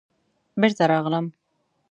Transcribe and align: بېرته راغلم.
بېرته 0.61 0.83
راغلم. 0.91 1.25